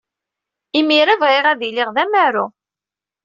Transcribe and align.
Imir-a, 0.79 1.15
bɣiɣ 1.21 1.45
ad 1.47 1.61
iliɣ 1.69 1.89
d 1.95 1.97
amaru. 2.03 2.45